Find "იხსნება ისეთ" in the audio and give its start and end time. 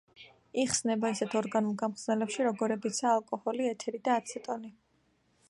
0.61-1.35